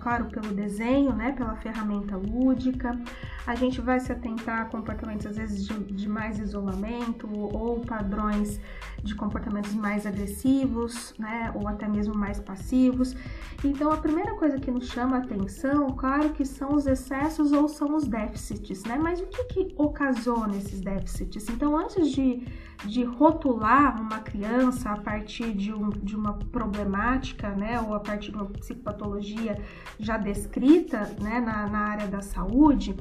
claro, 0.00 0.24
pelo 0.24 0.48
desenho, 0.48 1.12
né, 1.12 1.32
pela 1.32 1.54
ferramenta 1.56 2.16
lúdica. 2.16 2.98
A 3.46 3.54
gente 3.54 3.82
vai 3.82 4.00
se 4.00 4.10
atentar 4.10 4.62
a 4.62 4.64
comportamentos 4.64 5.26
às 5.26 5.36
vezes 5.36 5.66
de, 5.66 5.74
de 5.92 6.08
mais 6.08 6.38
isolamento 6.38 7.28
ou 7.30 7.80
padrões 7.80 8.58
de 9.02 9.14
comportamentos 9.14 9.74
mais 9.74 10.06
agressivos, 10.06 11.14
né, 11.18 11.52
ou 11.54 11.68
até 11.68 11.86
mesmo 11.86 12.14
mais 12.14 12.40
passivos. 12.40 13.14
Então, 13.62 13.92
a 13.92 13.98
primeira 13.98 14.34
coisa 14.36 14.58
que 14.58 14.70
nos 14.70 14.88
chama 14.88 15.16
a 15.16 15.20
atenção, 15.20 15.90
claro, 15.90 16.30
que 16.30 16.46
são 16.46 16.74
os 16.74 16.86
excessos 16.86 17.52
ou 17.52 17.68
são 17.68 17.94
os 17.94 18.08
déficits, 18.08 18.84
né? 18.84 18.98
Mas 18.98 19.20
o 19.20 19.26
que 19.26 19.44
que 19.44 19.74
ocasiona 19.76 20.56
esses 20.56 20.80
déficits? 20.80 21.48
Então, 21.50 21.76
antes 21.76 22.10
de 22.10 22.46
de 22.84 23.04
rotular 23.04 24.00
uma 24.00 24.18
criança 24.18 24.90
a 24.90 24.96
partir 24.96 25.52
de, 25.52 25.72
um, 25.72 25.90
de 25.90 26.14
uma 26.16 26.34
problemática, 26.34 27.50
né, 27.50 27.80
ou 27.80 27.94
a 27.94 28.00
partir 28.00 28.30
de 28.30 28.36
uma 28.36 28.46
psicopatologia 28.46 29.60
já 29.98 30.16
descrita, 30.16 31.14
né, 31.20 31.40
na, 31.40 31.66
na 31.66 31.78
área 31.78 32.06
da 32.06 32.20
saúde, 32.20 32.94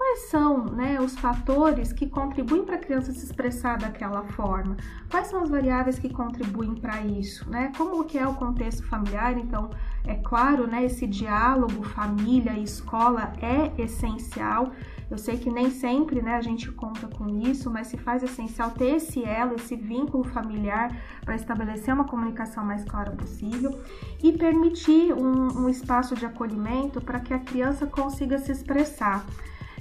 quais 0.00 0.30
são 0.30 0.64
né, 0.64 0.98
os 0.98 1.14
fatores 1.18 1.92
que 1.92 2.08
contribuem 2.08 2.64
para 2.64 2.76
a 2.76 2.78
criança 2.78 3.12
se 3.12 3.24
expressar 3.24 3.78
daquela 3.78 4.24
forma? 4.24 4.76
Quais 5.10 5.26
são 5.26 5.42
as 5.42 5.50
variáveis 5.50 5.98
que 5.98 6.08
contribuem 6.08 6.74
para 6.74 7.02
isso? 7.02 7.48
Né? 7.50 7.70
Como 7.76 8.02
que 8.04 8.18
é 8.18 8.26
o 8.26 8.34
contexto 8.34 8.82
familiar? 8.86 9.36
Então, 9.36 9.70
é 10.06 10.14
claro, 10.14 10.66
né, 10.66 10.84
esse 10.84 11.06
diálogo 11.06 11.82
família 11.82 12.52
e 12.52 12.64
escola 12.64 13.34
é 13.42 13.70
essencial 13.80 14.72
eu 15.10 15.18
sei 15.18 15.36
que 15.36 15.50
nem 15.50 15.70
sempre 15.70 16.22
né, 16.22 16.36
a 16.36 16.40
gente 16.40 16.70
conta 16.70 17.08
com 17.08 17.28
isso, 17.28 17.68
mas 17.68 17.88
se 17.88 17.96
faz 17.96 18.22
essencial 18.22 18.70
ter 18.70 18.96
esse 18.96 19.24
elo, 19.24 19.56
esse 19.56 19.74
vínculo 19.74 20.22
familiar 20.22 20.96
para 21.24 21.34
estabelecer 21.34 21.92
uma 21.92 22.04
comunicação 22.04 22.64
mais 22.64 22.84
clara 22.84 23.10
possível 23.10 23.76
e 24.22 24.32
permitir 24.32 25.12
um, 25.12 25.64
um 25.64 25.68
espaço 25.68 26.14
de 26.14 26.24
acolhimento 26.24 27.00
para 27.00 27.18
que 27.18 27.34
a 27.34 27.40
criança 27.40 27.86
consiga 27.86 28.38
se 28.38 28.52
expressar. 28.52 29.26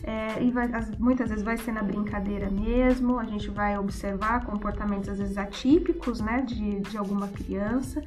É, 0.01 0.41
e 0.41 0.50
vai, 0.50 0.67
muitas 0.98 1.29
vezes 1.29 1.43
vai 1.43 1.57
ser 1.57 1.74
na 1.74 1.83
brincadeira 1.83 2.50
mesmo, 2.50 3.19
a 3.19 3.25
gente 3.25 3.51
vai 3.51 3.77
observar 3.77 4.45
comportamentos 4.45 5.09
às 5.09 5.19
vezes 5.19 5.38
atípicos 5.38 6.21
né, 6.21 6.41
de, 6.41 6.79
de 6.79 6.98
alguma 6.98 7.27
criança 7.27 8.01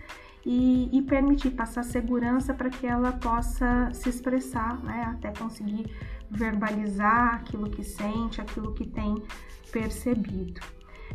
e, 0.45 0.89
e 0.93 1.03
permitir 1.03 1.51
passar 1.51 1.85
segurança 1.85 2.53
para 2.53 2.69
que 2.69 2.87
ela 2.87 3.13
possa 3.13 3.91
se 3.93 4.09
expressar, 4.09 4.83
né, 4.83 5.05
até 5.11 5.33
conseguir 5.39 5.87
verbalizar 6.31 7.35
aquilo 7.35 7.71
que 7.71 7.85
sente, 7.85 8.41
aquilo 8.41 8.73
que 8.75 8.87
tem 8.87 9.23
percebido. 9.71 10.61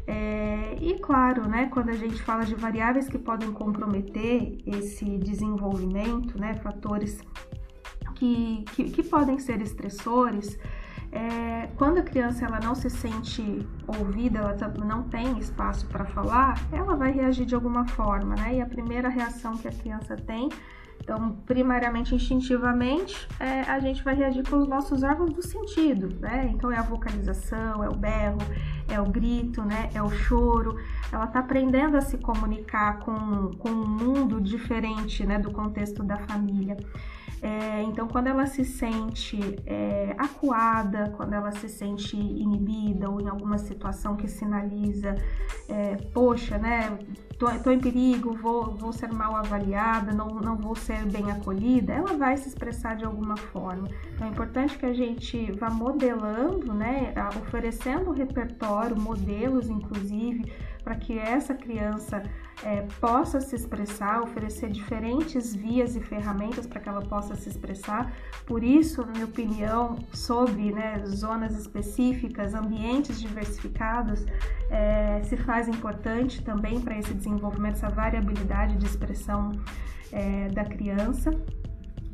É, 0.05 0.77
e 0.79 0.97
claro, 0.99 1.47
né, 1.49 1.67
quando 1.67 1.89
a 1.89 1.93
gente 1.93 2.21
fala 2.21 2.45
de 2.45 2.55
variáveis 2.55 3.09
que 3.09 3.17
podem 3.17 3.51
comprometer 3.51 4.57
esse 4.65 5.17
desenvolvimento, 5.17 6.39
né, 6.39 6.53
fatores 6.55 7.19
que, 8.15 8.63
que, 8.73 8.85
que 8.85 9.03
podem 9.03 9.37
ser 9.37 9.61
estressores, 9.61 10.57
é, 11.17 11.69
quando 11.77 11.97
a 11.97 12.03
criança 12.03 12.45
ela 12.45 12.59
não 12.59 12.75
se 12.75 12.89
sente 12.89 13.67
ouvida, 13.87 14.39
ela 14.39 14.85
não 14.85 15.03
tem 15.03 15.37
espaço 15.39 15.87
para 15.87 16.05
falar, 16.05 16.61
ela 16.71 16.95
vai 16.95 17.11
reagir 17.11 17.45
de 17.45 17.55
alguma 17.55 17.85
forma, 17.87 18.35
né? 18.35 18.55
E 18.55 18.61
a 18.61 18.65
primeira 18.65 19.09
reação 19.09 19.57
que 19.57 19.67
a 19.67 19.71
criança 19.71 20.15
tem 20.15 20.49
então, 21.07 21.37
primariamente 21.45 22.13
instintivamente, 22.13 23.27
é, 23.39 23.61
a 23.61 23.79
gente 23.79 24.03
vai 24.03 24.13
reagir 24.13 24.43
com 24.47 24.57
os 24.57 24.67
nossos 24.67 25.03
órgãos 25.03 25.33
do 25.33 25.41
sentido, 25.41 26.09
né? 26.19 26.49
Então, 26.53 26.69
é 26.69 26.77
a 26.77 26.81
vocalização, 26.81 27.81
é 27.81 27.87
o 27.87 27.95
berro, 27.95 28.39
é 28.89 28.99
o 28.99 29.05
grito, 29.05 29.63
né? 29.63 29.89
É 29.93 30.03
o 30.03 30.09
choro. 30.09 30.77
Ela 31.11 31.23
está 31.25 31.39
aprendendo 31.39 31.95
a 31.95 32.01
se 32.01 32.17
comunicar 32.17 32.99
com, 32.99 33.51
com 33.57 33.69
um 33.69 33.87
mundo 33.87 34.41
diferente, 34.41 35.25
né? 35.25 35.39
Do 35.39 35.51
contexto 35.51 36.03
da 36.03 36.17
família. 36.17 36.75
É, 37.41 37.83
então, 37.83 38.07
quando 38.07 38.27
ela 38.27 38.47
se 38.47 38.65
sente 38.65 39.39
é, 39.65 40.15
acuada, 40.17 41.13
quando 41.15 41.33
ela 41.33 41.51
se 41.51 41.69
sente 41.69 42.15
inibida 42.15 43.09
ou 43.09 43.21
em 43.21 43.27
alguma 43.27 43.57
situação 43.57 44.15
que 44.15 44.27
sinaliza, 44.27 45.15
é, 45.69 45.97
poxa, 46.13 46.57
né, 46.57 46.97
tô, 47.37 47.47
tô, 47.59 47.69
em 47.69 47.79
perigo, 47.79 48.33
vou, 48.33 48.71
vou 48.71 48.91
ser 48.91 49.11
mal 49.13 49.35
avaliada, 49.35 50.11
não, 50.11 50.27
não 50.27 50.57
vou 50.57 50.75
ser 50.75 51.05
bem 51.05 51.29
acolhida, 51.31 51.93
ela 51.93 52.13
vai 52.13 52.35
se 52.37 52.47
expressar 52.47 52.95
de 52.95 53.05
alguma 53.05 53.37
forma. 53.37 53.87
Então, 54.15 54.27
é 54.27 54.29
importante 54.31 54.77
que 54.77 54.85
a 54.85 54.93
gente 54.93 55.51
vá 55.53 55.69
modelando, 55.69 56.73
né, 56.73 57.13
oferecendo 57.39 58.11
repertório, 58.11 58.99
modelos, 58.99 59.69
inclusive, 59.69 60.51
para 60.87 60.95
que 60.95 61.19
essa 61.19 61.53
criança 61.53 62.23
é, 62.63 62.81
possa 63.01 63.41
se 63.41 63.53
expressar, 63.53 64.21
oferecer 64.21 64.69
diferentes 64.69 65.53
vias 65.53 65.97
e 65.97 65.99
ferramentas 65.99 66.65
para 66.65 66.79
que 66.79 66.87
ela 66.87 67.01
possa 67.01 67.35
se 67.35 67.49
expressar. 67.49 68.13
Por 68.45 68.63
isso, 68.63 69.05
na 69.05 69.11
minha 69.11 69.25
opinião, 69.25 69.97
sobre 70.13 70.71
né, 70.71 71.03
zonas 71.05 71.59
específicas, 71.59 72.53
ambientes 72.53 73.19
diversificados, 73.19 74.25
é, 74.69 75.21
se 75.25 75.35
faz 75.35 75.67
importante 75.67 76.41
também 76.41 76.79
para 76.79 76.97
esse 76.97 77.13
desenvolvimento, 77.13 77.73
essa 77.73 77.89
variabilidade 77.89 78.77
de 78.77 78.85
expressão 78.85 79.59
é, 80.13 80.47
da 80.47 80.63
criança. 80.63 81.31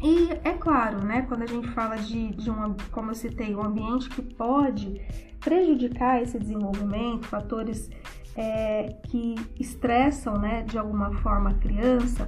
E 0.02 0.30
é 0.44 0.54
claro, 0.54 1.06
né, 1.06 1.22
quando 1.28 1.44
a 1.44 1.48
gente 1.48 1.70
fala 1.74 1.98
de, 1.98 2.32
de 2.32 2.50
um, 2.50 2.76
como 2.92 3.12
eu 3.12 3.16
citei, 3.16 3.54
um 3.54 3.64
ambiente 3.64 4.10
que 4.10 4.24
pode 4.24 5.00
prejudicar 5.40 6.24
esse 6.24 6.40
desenvolvimento, 6.40 7.28
fatores 7.28 7.90
é, 8.36 8.96
que 9.04 9.36
estressam 9.60 10.38
né, 10.38 10.64
de 10.64 10.78
alguma 10.78 11.14
forma 11.22 11.52
a 11.52 11.54
criança, 11.54 12.28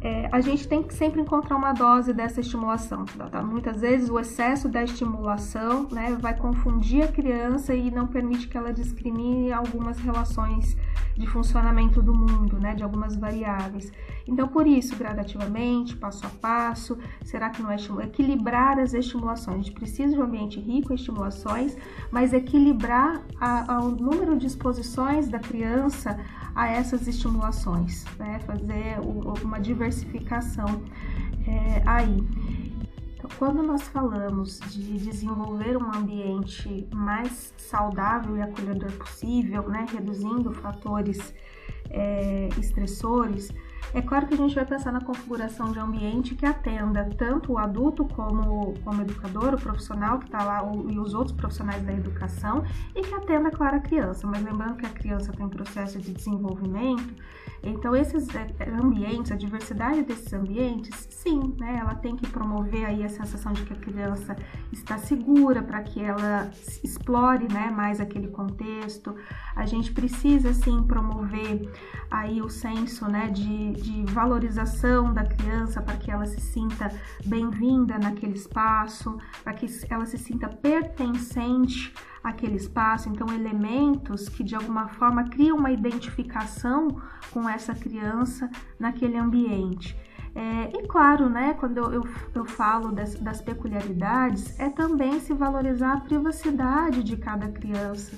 é, 0.00 0.28
a 0.30 0.40
gente 0.40 0.68
tem 0.68 0.82
que 0.82 0.94
sempre 0.94 1.20
encontrar 1.20 1.56
uma 1.56 1.72
dose 1.72 2.12
dessa 2.12 2.40
estimulação. 2.40 3.04
Tá? 3.04 3.42
Muitas 3.42 3.80
vezes 3.80 4.10
o 4.10 4.18
excesso 4.18 4.68
da 4.68 4.82
estimulação 4.82 5.88
né, 5.90 6.16
vai 6.20 6.36
confundir 6.36 7.02
a 7.02 7.08
criança 7.08 7.74
e 7.74 7.90
não 7.90 8.06
permite 8.06 8.46
que 8.48 8.56
ela 8.56 8.72
discrimine 8.72 9.52
algumas 9.52 9.98
relações 9.98 10.76
de 11.16 11.26
funcionamento 11.26 12.02
do 12.02 12.14
mundo, 12.14 12.58
né, 12.58 12.74
de 12.74 12.82
algumas 12.82 13.16
variáveis. 13.16 13.90
Então, 14.26 14.46
por 14.46 14.66
isso, 14.66 14.94
gradativamente, 14.96 15.96
passo 15.96 16.26
a 16.26 16.30
passo, 16.30 16.98
será 17.24 17.48
que 17.48 17.62
não 17.62 17.70
é 17.70 17.76
equilibrar 18.04 18.78
as 18.78 18.92
estimulações? 18.92 19.56
A 19.56 19.62
gente 19.62 19.72
precisa 19.72 20.12
de 20.12 20.20
um 20.20 20.24
ambiente 20.24 20.60
rico 20.60 20.92
em 20.92 20.96
estimulações, 20.96 21.76
mas 22.10 22.32
equilibrar 22.32 23.22
a, 23.40 23.74
a, 23.74 23.80
o 23.80 23.90
número 23.90 24.36
de 24.36 24.46
exposições 24.46 25.28
da 25.28 25.38
criança 25.38 26.18
a 26.56 26.68
essas 26.68 27.06
estimulações, 27.06 28.04
né? 28.18 28.40
fazer 28.40 28.98
uma 29.44 29.60
diversificação 29.60 30.82
é, 31.46 31.82
aí. 31.84 32.16
Então, 33.14 33.30
quando 33.38 33.62
nós 33.62 33.82
falamos 33.82 34.58
de 34.70 34.98
desenvolver 34.98 35.76
um 35.76 35.94
ambiente 35.94 36.88
mais 36.94 37.52
saudável 37.58 38.38
e 38.38 38.42
acolhedor 38.42 38.90
possível, 38.92 39.68
né, 39.68 39.84
reduzindo 39.92 40.50
fatores 40.52 41.34
é, 41.90 42.48
estressores, 42.58 43.52
é 43.94 44.02
claro 44.02 44.26
que 44.26 44.34
a 44.34 44.36
gente 44.36 44.54
vai 44.54 44.64
pensar 44.64 44.92
na 44.92 45.00
configuração 45.00 45.72
de 45.72 45.78
ambiente 45.78 46.34
que 46.34 46.44
atenda 46.44 47.08
tanto 47.16 47.52
o 47.52 47.58
adulto 47.58 48.04
como, 48.04 48.74
como 48.84 49.02
educador, 49.02 49.54
o 49.54 49.60
profissional 49.60 50.18
que 50.18 50.26
está 50.26 50.42
lá 50.44 50.64
o, 50.64 50.90
e 50.90 50.98
os 50.98 51.14
outros 51.14 51.36
profissionais 51.36 51.82
da 51.82 51.92
educação 51.92 52.64
e 52.94 53.02
que 53.02 53.14
atenda, 53.14 53.50
claro, 53.50 53.76
a 53.76 53.80
criança. 53.80 54.26
Mas 54.26 54.42
lembrando 54.42 54.76
que 54.76 54.86
a 54.86 54.90
criança 54.90 55.30
está 55.30 55.42
em 55.42 55.48
processo 55.48 55.98
de 55.98 56.12
desenvolvimento, 56.12 57.14
então 57.62 57.96
esses 57.96 58.28
é, 58.34 58.46
ambientes, 58.70 59.32
a 59.32 59.36
diversidade 59.36 60.02
desses 60.02 60.32
ambientes, 60.32 61.06
sim, 61.10 61.54
né, 61.58 61.78
ela 61.80 61.94
tem 61.94 62.14
que 62.14 62.26
promover 62.28 62.84
aí 62.84 63.02
a 63.02 63.08
sensação 63.08 63.52
de 63.52 63.62
que 63.62 63.72
a 63.72 63.76
criança 63.76 64.36
está 64.72 64.98
segura 64.98 65.62
para 65.62 65.82
que 65.82 66.00
ela 66.00 66.50
explore, 66.82 67.52
né, 67.52 67.70
mais 67.70 68.00
aquele 68.00 68.28
contexto. 68.28 69.14
A 69.54 69.66
gente 69.66 69.92
precisa 69.92 70.52
sim 70.52 70.82
promover 70.84 71.68
aí 72.10 72.40
o 72.40 72.48
senso, 72.48 73.08
né, 73.08 73.28
de 73.28 73.75
de 73.76 74.04
valorização 74.12 75.12
da 75.12 75.24
criança 75.24 75.80
para 75.80 75.96
que 75.96 76.10
ela 76.10 76.26
se 76.26 76.40
sinta 76.40 76.90
bem-vinda 77.24 77.98
naquele 77.98 78.34
espaço, 78.34 79.18
para 79.44 79.52
que 79.52 79.66
ela 79.88 80.06
se 80.06 80.18
sinta 80.18 80.48
pertencente 80.48 81.92
àquele 82.22 82.56
espaço. 82.56 83.08
Então, 83.08 83.32
elementos 83.32 84.28
que 84.28 84.42
de 84.42 84.54
alguma 84.54 84.88
forma 84.88 85.28
criam 85.28 85.58
uma 85.58 85.70
identificação 85.70 87.00
com 87.30 87.48
essa 87.48 87.74
criança 87.74 88.50
naquele 88.78 89.16
ambiente. 89.16 89.96
É, 90.34 90.70
e 90.78 90.86
claro, 90.86 91.30
né, 91.30 91.54
quando 91.54 91.78
eu, 91.78 92.06
eu, 92.34 92.44
falo 92.44 92.92
das, 92.92 93.14
das 93.14 93.40
peculiaridades, 93.40 94.58
é 94.60 94.68
também 94.68 95.18
se 95.18 95.32
valorizar 95.32 95.94
a 95.94 96.00
privacidade 96.00 97.02
de 97.02 97.16
cada 97.16 97.48
criança 97.48 98.14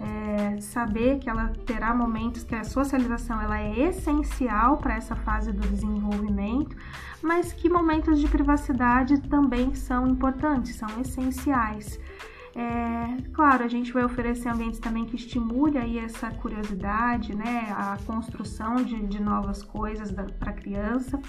é, 0.00 0.60
saber 0.60 1.18
que 1.18 1.28
ela 1.28 1.52
terá 1.66 1.94
momentos 1.94 2.44
que 2.44 2.54
a 2.54 2.64
socialização 2.64 3.40
ela 3.40 3.58
é 3.58 3.78
essencial 3.88 4.76
para 4.78 4.94
essa 4.94 5.16
fase 5.16 5.52
do 5.52 5.66
desenvolvimento, 5.68 6.76
mas 7.22 7.52
que 7.52 7.68
momentos 7.68 8.20
de 8.20 8.28
privacidade 8.28 9.20
também 9.22 9.74
são 9.74 10.06
importantes, 10.06 10.76
são 10.76 10.88
essenciais. 11.00 11.98
É, 12.58 13.22
claro, 13.32 13.62
a 13.62 13.68
gente 13.68 13.92
vai 13.92 14.04
oferecer 14.04 14.48
ambientes 14.48 14.80
também 14.80 15.04
que 15.04 15.14
estimule 15.14 15.78
aí 15.78 15.96
essa 15.96 16.28
curiosidade, 16.28 17.32
né, 17.32 17.68
a 17.70 17.96
construção 18.04 18.74
de, 18.74 19.00
de 19.06 19.22
novas 19.22 19.62
coisas 19.62 20.10
para 20.10 20.50
a 20.50 20.52
criança 20.52 21.20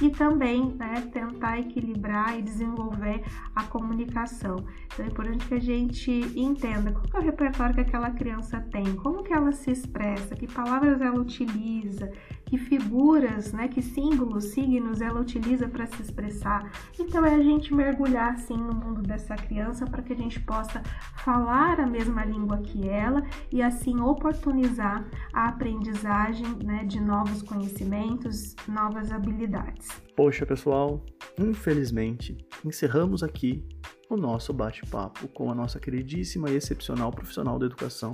e 0.00 0.10
também 0.10 0.74
né, 0.74 1.08
tentar 1.12 1.60
equilibrar 1.60 2.36
e 2.36 2.42
desenvolver 2.42 3.22
a 3.54 3.62
comunicação. 3.62 4.64
Então 4.86 5.04
é 5.04 5.08
importante 5.08 5.46
que 5.46 5.54
a 5.54 5.60
gente 5.60 6.10
entenda 6.34 6.90
qual 6.90 7.06
é 7.14 7.18
o 7.18 7.26
repertório 7.26 7.76
que 7.76 7.80
aquela 7.82 8.10
criança 8.10 8.60
tem, 8.72 8.96
como 8.96 9.22
que 9.22 9.32
ela 9.32 9.52
se 9.52 9.70
expressa, 9.70 10.34
que 10.34 10.48
palavras 10.48 11.00
ela 11.00 11.20
utiliza, 11.20 12.10
que 12.44 12.58
figuras, 12.58 13.52
né, 13.52 13.68
que 13.68 13.80
símbolos, 13.80 14.46
signos 14.46 15.00
ela 15.00 15.20
utiliza 15.20 15.68
para 15.68 15.86
se 15.86 16.02
expressar. 16.02 16.70
Então 16.98 17.24
é 17.24 17.36
a 17.36 17.42
gente 17.42 17.72
mergulhar 17.72 18.32
assim 18.32 18.56
no 18.56 18.74
mundo 18.74 19.00
dessa 19.00 19.36
criança 19.36 19.86
para 19.86 20.02
que 20.02 20.12
a 20.12 20.16
gente 20.16 20.40
possa 20.40 20.71
falar 21.16 21.80
a 21.80 21.86
mesma 21.86 22.24
língua 22.24 22.58
que 22.58 22.88
ela 22.88 23.22
e 23.50 23.62
assim 23.62 24.00
oportunizar 24.00 25.04
a 25.32 25.48
aprendizagem 25.48 26.46
né, 26.64 26.84
de 26.84 27.00
novos 27.00 27.42
conhecimentos, 27.42 28.54
novas 28.68 29.10
habilidades. 29.10 29.88
Poxa, 30.16 30.46
pessoal, 30.46 31.04
infelizmente 31.38 32.36
encerramos 32.64 33.22
aqui 33.22 33.66
o 34.08 34.16
nosso 34.16 34.52
bate-papo 34.52 35.26
com 35.28 35.50
a 35.50 35.54
nossa 35.54 35.80
queridíssima 35.80 36.50
e 36.50 36.56
excepcional 36.56 37.10
profissional 37.10 37.58
da 37.58 37.66
educação, 37.66 38.12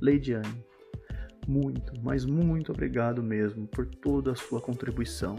Leidiane 0.00 0.64
muito, 1.46 1.92
mas 2.02 2.24
muito 2.24 2.72
obrigado 2.72 3.22
mesmo 3.22 3.66
por 3.68 3.86
toda 3.86 4.32
a 4.32 4.34
sua 4.34 4.60
contribuição. 4.60 5.36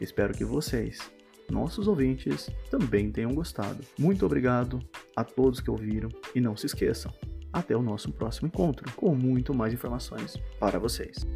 Espero 0.00 0.32
que 0.32 0.44
vocês, 0.44 1.10
nossos 1.50 1.86
ouvintes, 1.88 2.50
também 2.70 3.10
tenham 3.10 3.34
gostado. 3.34 3.84
Muito 3.98 4.24
obrigado 4.24 4.80
a 5.16 5.24
todos 5.24 5.60
que 5.60 5.70
ouviram 5.70 6.08
e 6.34 6.40
não 6.40 6.56
se 6.56 6.66
esqueçam, 6.66 7.12
até 7.52 7.76
o 7.76 7.82
nosso 7.82 8.12
próximo 8.12 8.48
encontro 8.48 8.90
com 8.96 9.14
muito 9.14 9.54
mais 9.54 9.72
informações 9.72 10.36
para 10.58 10.78
vocês. 10.78 11.26